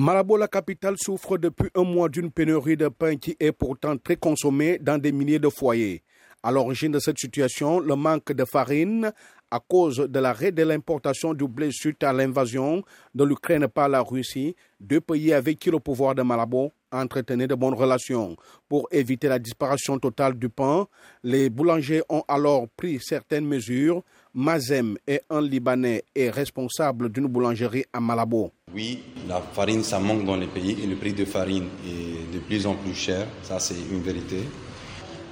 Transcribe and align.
Malabo, 0.00 0.36
la 0.36 0.46
capitale, 0.46 0.94
souffre 0.96 1.38
depuis 1.38 1.70
un 1.74 1.82
mois 1.82 2.08
d'une 2.08 2.30
pénurie 2.30 2.76
de 2.76 2.86
pain 2.86 3.16
qui 3.16 3.36
est 3.40 3.50
pourtant 3.50 3.96
très 3.98 4.14
consommée 4.14 4.78
dans 4.78 4.96
des 4.96 5.10
milliers 5.10 5.40
de 5.40 5.48
foyers. 5.48 6.04
À 6.40 6.52
l'origine 6.52 6.92
de 6.92 7.00
cette 7.00 7.18
situation, 7.18 7.80
le 7.80 7.96
manque 7.96 8.30
de 8.30 8.44
farine 8.44 9.10
à 9.50 9.58
cause 9.58 9.96
de 9.96 10.18
l'arrêt 10.20 10.52
de 10.52 10.62
l'importation 10.62 11.34
du 11.34 11.48
blé 11.48 11.70
suite 11.72 12.04
à 12.04 12.12
l'invasion 12.12 12.84
de 13.12 13.24
l'Ukraine 13.24 13.66
par 13.66 13.88
la 13.88 14.00
Russie, 14.00 14.54
deux 14.78 15.00
pays 15.00 15.32
avec 15.32 15.58
qui 15.58 15.68
le 15.68 15.80
pouvoir 15.80 16.14
de 16.14 16.22
Malabo 16.22 16.70
entretenait 16.92 17.48
de 17.48 17.56
bonnes 17.56 17.74
relations. 17.74 18.36
Pour 18.68 18.86
éviter 18.92 19.26
la 19.26 19.40
disparition 19.40 19.98
totale 19.98 20.38
du 20.38 20.48
pain, 20.48 20.86
les 21.24 21.50
boulangers 21.50 22.04
ont 22.08 22.22
alors 22.28 22.68
pris 22.68 23.00
certaines 23.00 23.46
mesures. 23.46 24.04
Mazem 24.32 24.96
est 25.08 25.24
un 25.28 25.40
Libanais 25.40 26.04
et 26.14 26.30
responsable 26.30 27.08
d'une 27.08 27.26
boulangerie 27.26 27.84
à 27.92 27.98
Malabo. 27.98 28.52
Oui, 28.74 29.00
la 29.26 29.40
farine, 29.40 29.82
ça 29.82 29.98
manque 29.98 30.26
dans 30.26 30.36
les 30.36 30.46
pays 30.46 30.76
et 30.82 30.86
le 30.86 30.96
prix 30.96 31.14
de 31.14 31.24
farine 31.24 31.68
est 31.86 32.34
de 32.34 32.38
plus 32.38 32.66
en 32.66 32.74
plus 32.74 32.94
cher. 32.94 33.26
Ça, 33.42 33.58
c'est 33.58 33.76
une 33.90 34.02
vérité. 34.02 34.44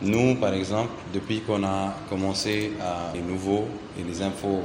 Nous, 0.00 0.36
par 0.36 0.54
exemple, 0.54 0.92
depuis 1.12 1.40
qu'on 1.40 1.62
a 1.62 1.94
commencé 2.08 2.72
à 2.80 3.12
les 3.14 3.20
nouveaux 3.20 3.66
et 3.98 4.04
les 4.04 4.22
infos 4.22 4.62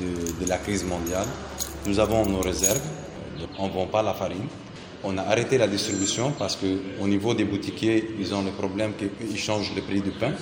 de, 0.00 0.46
la 0.48 0.56
crise 0.56 0.84
mondiale, 0.84 1.26
nous 1.86 1.98
avons 1.98 2.24
nos 2.24 2.40
réserves. 2.40 2.80
On 3.58 3.68
ne 3.68 3.72
vend 3.72 3.86
pas 3.86 4.02
la 4.02 4.14
farine. 4.14 4.46
On 5.02 5.18
a 5.18 5.22
arrêté 5.22 5.58
la 5.58 5.68
distribution 5.68 6.32
parce 6.38 6.56
qu'au 6.56 7.06
niveau 7.06 7.34
des 7.34 7.44
boutiquiers, 7.44 8.14
ils 8.18 8.34
ont 8.34 8.42
le 8.42 8.52
problème 8.52 8.92
qu'ils 8.94 9.38
changent 9.38 9.72
le 9.76 9.82
prix 9.82 10.00
du 10.00 10.12
pain. 10.12 10.32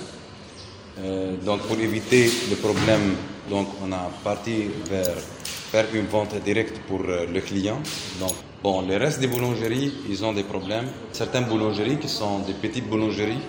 Euh, 0.99 1.35
donc 1.43 1.61
pour 1.61 1.77
éviter 1.79 2.29
le 2.49 2.55
problème, 2.55 3.15
donc 3.49 3.67
on 3.83 3.91
a 3.91 4.09
parti 4.23 4.69
vers 4.89 5.17
faire 5.73 5.87
une 5.95 6.05
vente 6.05 6.35
directe 6.43 6.77
pour 6.87 7.01
le 7.01 7.41
client. 7.41 7.79
Donc 8.19 8.33
bon, 8.61 8.83
le 8.87 8.95
reste 8.97 9.19
des 9.19 9.25
boulangeries, 9.25 9.91
ils 10.07 10.23
ont 10.23 10.31
des 10.31 10.43
problèmes. 10.43 10.85
Certaines 11.11 11.45
boulangeries 11.45 11.97
qui 11.97 12.07
sont 12.07 12.39
des 12.45 12.53
petites 12.53 12.87
boulangeries, 12.87 13.41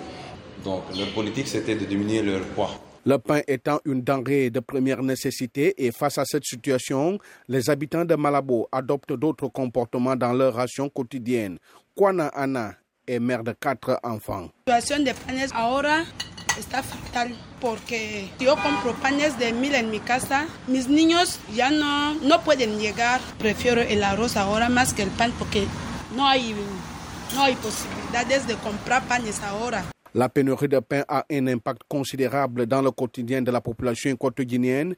donc 0.64 0.84
leur 0.98 1.08
politique 1.12 1.46
c'était 1.46 1.74
de 1.74 1.84
diminuer 1.84 2.22
leur 2.22 2.40
poids. 2.54 2.70
Le 3.04 3.18
pain 3.18 3.42
étant 3.46 3.78
une 3.84 4.00
denrée 4.00 4.48
de 4.48 4.60
première 4.60 5.02
nécessité 5.02 5.74
et 5.84 5.92
face 5.92 6.16
à 6.16 6.24
cette 6.24 6.44
situation, 6.46 7.18
les 7.46 7.68
habitants 7.68 8.06
de 8.06 8.14
Malabo 8.14 8.68
adoptent 8.72 9.12
d'autres 9.12 9.48
comportements 9.48 10.16
dans 10.16 10.32
leur 10.32 10.54
ration 10.54 10.88
quotidienne. 10.88 11.58
Kwana 11.94 12.28
Anna 12.28 12.72
est 13.06 13.18
mère 13.20 13.44
de 13.44 13.52
quatre 13.52 14.00
enfants. 14.02 14.48
La 14.66 14.80
situation 14.80 15.04
de 15.04 16.33
está 16.58 16.82
fatal 16.82 17.34
porque 17.60 18.30
yo 18.38 18.56
compro 18.56 18.94
panes 18.94 19.38
de 19.38 19.52
mil 19.52 19.74
en 19.74 19.90
mi 19.90 20.00
casa. 20.00 20.46
Mis 20.66 20.88
niños 20.88 21.40
ya 21.54 21.70
no, 21.70 22.14
no 22.14 22.42
pueden 22.42 22.78
llegar. 22.78 23.20
Prefiero 23.38 23.80
el 23.80 24.02
arroz 24.04 24.36
ahora 24.36 24.68
más 24.68 24.94
que 24.94 25.02
el 25.02 25.10
pan 25.10 25.32
porque 25.38 25.66
no 26.16 26.26
hay, 26.26 26.54
no 27.34 27.42
hay 27.42 27.54
posibilidades 27.56 28.46
de 28.46 28.54
comprar 28.56 29.02
panes 29.04 29.40
ahora. 29.42 29.84
La 30.12 30.28
pénurie 30.28 30.68
de 30.68 30.80
pain 30.80 31.04
a 31.08 31.24
un 31.28 31.48
impact 31.48 31.82
considérable 31.88 32.66
dans 32.66 32.82
le 32.82 32.92
quotidien 32.92 33.42
de 33.42 33.50
la 33.50 33.60
population 33.60 34.12
équatorienne. 34.12 34.94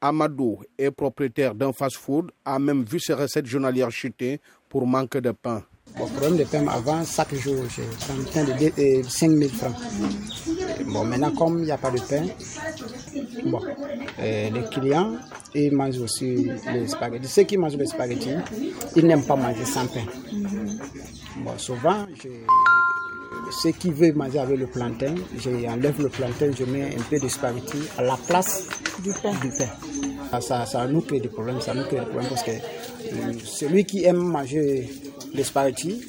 Amadou 0.00 0.62
est 0.78 0.90
propriétaire 0.92 1.54
d'un 1.54 1.72
fast-food, 1.72 2.30
a 2.44 2.58
même 2.58 2.84
vu 2.84 2.98
ses 3.00 3.12
recettes 3.12 3.46
journalières 3.46 3.90
chuter 3.90 4.40
pour 4.68 4.86
manque 4.86 5.18
de 5.18 5.32
pain. 5.32 5.62
Le 5.98 6.06
problème 6.06 6.36
de 6.36 6.44
pain, 6.44 6.66
avant, 6.68 7.04
chaque 7.04 7.34
jour, 7.34 7.56
j'ai 7.74 7.82
un 7.82 8.24
train 8.24 8.44
de 8.44 9.02
5 9.02 9.30
000 9.30 9.50
francs. 9.50 9.74
Bon, 10.86 11.04
maintenant, 11.04 11.30
comme 11.32 11.58
il 11.58 11.64
n'y 11.64 11.70
a 11.70 11.78
pas 11.78 11.90
de 11.90 12.00
pain, 12.00 12.26
bon, 13.44 13.60
euh, 14.18 14.50
les 14.50 14.62
clients, 14.70 15.12
ils 15.54 15.72
mangent 15.72 15.98
aussi 15.98 16.48
les 16.72 16.88
spaghettis. 16.88 17.28
Ceux 17.28 17.42
qui 17.42 17.56
mangent 17.56 17.76
les 17.76 17.86
spaghettis, 17.86 18.36
ils 18.96 19.06
n'aiment 19.06 19.24
pas 19.24 19.36
manger 19.36 19.64
sans 19.64 19.86
pain. 19.86 20.04
Bon, 21.44 21.52
souvent, 21.58 22.06
ceux 23.50 23.72
qui 23.72 23.90
veulent 23.90 24.14
manger 24.14 24.38
avec 24.38 24.58
le 24.58 24.66
plantain, 24.66 25.14
j'enlève 25.38 26.00
le 26.00 26.08
plantain, 26.08 26.50
je 26.56 26.64
mets 26.64 26.94
un 26.96 27.02
peu 27.08 27.18
de 27.18 27.28
spaghetti 27.28 27.78
à 27.98 28.02
la 28.02 28.16
place 28.16 28.66
du 29.02 29.12
pain. 29.22 29.32
Du 29.42 29.50
pain. 29.50 30.40
Ça, 30.40 30.64
ça, 30.64 30.86
nous 30.86 31.00
crée 31.00 31.20
des 31.20 31.28
problèmes, 31.28 31.60
ça 31.60 31.74
nous 31.74 31.82
crée 31.84 31.98
des 31.98 32.06
problèmes 32.06 32.28
parce 32.28 32.44
que 32.44 32.52
euh, 32.52 33.32
celui 33.44 33.84
qui 33.84 34.04
aime 34.04 34.18
manger 34.18 34.88
les 35.32 35.44
spaghettis, 35.44 36.00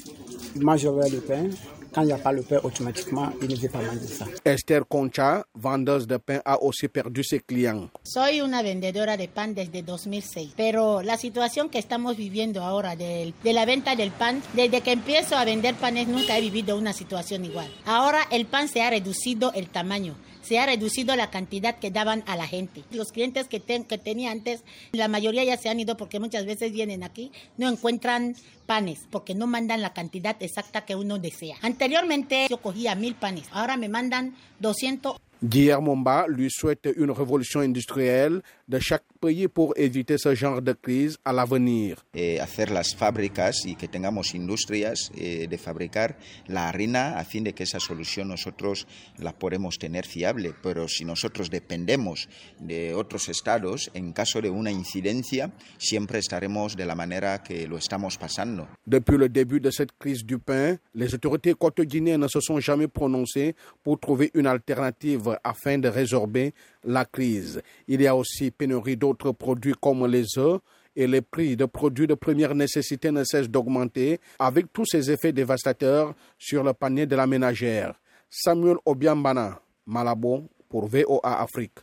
il 0.56 0.64
mange 0.64 0.84
avec 0.86 1.12
le 1.12 1.20
pain. 1.20 1.48
Quand 1.94 2.00
il 2.00 2.06
n'y 2.06 2.12
a 2.12 2.16
pas 2.16 2.32
le 2.32 2.40
pain, 2.40 2.58
automatiquement, 2.62 3.30
il 3.42 3.48
ne 3.48 3.54
veut 3.54 3.68
pas 3.68 3.82
manger 3.82 4.06
ça. 4.06 4.24
Esther 4.46 4.88
Concha, 4.88 5.44
vendeuse 5.54 6.06
de 6.06 6.16
pain, 6.16 6.40
a 6.42 6.62
aussi 6.62 6.88
perdu 6.88 7.22
ses 7.22 7.40
clients. 7.40 7.90
Soy 8.02 8.40
una 8.40 8.62
vendedora 8.62 9.18
de 9.18 9.28
pan 9.28 9.54
desde 9.54 9.82
2006, 9.82 10.54
pero 10.56 11.02
la 11.02 11.18
situación 11.18 11.68
que 11.68 11.78
estamos 11.78 12.16
viviendo 12.16 12.62
ahora 12.62 12.96
de, 12.96 13.34
de 13.44 13.52
la 13.52 13.66
venta 13.66 13.94
del 13.94 14.10
pan, 14.10 14.40
desde 14.54 14.80
que 14.80 14.92
empiezo 14.92 15.36
a 15.36 15.44
vender 15.44 15.74
panes 15.74 16.08
nunca 16.08 16.38
he 16.38 16.40
vivido 16.40 16.78
una 16.78 16.94
situación 16.94 17.44
igual. 17.44 17.70
Ahora 17.84 18.22
el 18.30 18.46
pan 18.46 18.68
se 18.68 18.80
ha 18.80 18.88
reducido 18.88 19.52
el 19.52 19.68
tamaño 19.68 20.14
se 20.42 20.58
ha 20.58 20.66
reducido 20.66 21.16
la 21.16 21.30
cantidad 21.30 21.78
que 21.78 21.90
daban 21.90 22.22
a 22.26 22.36
la 22.36 22.46
gente. 22.46 22.84
Los 22.90 23.12
clientes 23.12 23.48
que, 23.48 23.60
ten, 23.60 23.84
que 23.84 23.98
tenía 23.98 24.30
antes, 24.30 24.62
la 24.92 25.08
mayoría 25.08 25.44
ya 25.44 25.56
se 25.56 25.68
han 25.68 25.80
ido 25.80 25.96
porque 25.96 26.20
muchas 26.20 26.46
veces 26.46 26.72
vienen 26.72 27.02
aquí, 27.02 27.32
no 27.56 27.68
encuentran 27.68 28.36
panes 28.66 29.00
porque 29.10 29.34
no 29.34 29.46
mandan 29.46 29.82
la 29.82 29.92
cantidad 29.92 30.36
exacta 30.40 30.84
que 30.84 30.94
uno 30.94 31.18
desea. 31.18 31.56
Anteriormente 31.62 32.46
yo 32.48 32.58
cogía 32.58 32.94
mil 32.94 33.14
panes, 33.14 33.46
ahora 33.52 33.76
me 33.76 33.88
mandan 33.88 34.36
200. 34.60 35.16
Guillermo 35.42 35.96
Mba 35.96 36.26
lui 36.28 36.48
souhaite 36.50 36.88
une 36.96 37.10
révolution 37.10 37.60
industrielle 37.60 38.42
de 38.68 38.78
chaque 38.78 39.02
pays 39.20 39.48
pour 39.48 39.74
éviter 39.76 40.16
ce 40.16 40.36
genre 40.36 40.62
de 40.62 40.72
crise 40.72 41.18
à 41.24 41.32
l'avenir. 41.32 41.96
Eh, 42.14 42.38
hacer 42.40 42.70
las 42.70 42.94
fábricas 42.94 43.66
y 43.66 43.74
que 43.74 43.88
tengamos 43.88 44.34
industrias 44.36 45.10
eh, 45.16 45.48
de 45.48 45.58
fabricar 45.58 46.16
la 46.46 46.68
harina 46.68 47.18
a 47.18 47.24
fin 47.24 47.42
de 47.42 47.54
que 47.54 47.64
esa 47.64 47.80
solución 47.80 48.28
nosotros 48.28 48.86
la 49.18 49.32
podemos 49.32 49.78
tener 49.78 50.06
fiable. 50.06 50.54
Pero 50.62 50.86
si 50.86 51.04
nosotros 51.04 51.50
dependemos 51.50 52.28
de 52.60 52.94
otros 52.94 53.28
estados, 53.28 53.90
en 53.94 54.12
caso 54.12 54.40
de 54.40 54.50
una 54.50 54.70
incidencia, 54.70 55.52
siempre 55.76 56.20
estaremos 56.20 56.76
de 56.76 56.86
la 56.86 56.94
manera 56.94 57.42
que 57.42 57.66
lo 57.66 57.78
estamos 57.78 58.16
pasando. 58.16 58.68
Depuis 58.86 59.18
le 59.18 59.28
début 59.28 59.60
de 59.60 59.72
cette 59.72 59.92
crise 59.98 60.24
du 60.24 60.38
pain, 60.38 60.78
les 60.94 61.12
autorités 61.14 61.50
équatoriennes 61.50 62.20
ne 62.20 62.28
se 62.28 62.40
sont 62.40 62.60
jamais 62.60 62.86
prononcées 62.88 63.56
pour 63.82 63.98
trouver 63.98 64.30
une 64.34 64.46
alternative 64.46 65.31
afin 65.44 65.78
de 65.78 65.88
résorber 65.88 66.52
la 66.84 67.04
crise. 67.04 67.62
Il 67.88 68.00
y 68.02 68.06
a 68.06 68.14
aussi 68.16 68.50
pénurie 68.50 68.96
d'autres 68.96 69.32
produits 69.32 69.74
comme 69.80 70.06
les 70.06 70.38
œufs 70.38 70.60
et 70.94 71.06
les 71.06 71.22
prix 71.22 71.56
de 71.56 71.64
produits 71.64 72.06
de 72.06 72.14
première 72.14 72.54
nécessité 72.54 73.10
ne 73.10 73.24
cessent 73.24 73.48
d'augmenter 73.48 74.20
avec 74.38 74.72
tous 74.72 74.84
ces 74.86 75.10
effets 75.10 75.32
dévastateurs 75.32 76.14
sur 76.38 76.62
le 76.62 76.72
panier 76.72 77.06
de 77.06 77.16
la 77.16 77.26
ménagère. 77.26 77.94
Samuel 78.28 78.76
Obiambana, 78.84 79.60
Malabo 79.86 80.44
pour 80.68 80.86
VOA 80.88 81.40
Afrique. 81.42 81.80